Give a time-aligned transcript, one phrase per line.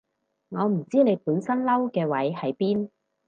[0.49, 2.89] 我唔知你本身嬲嘅位喺邊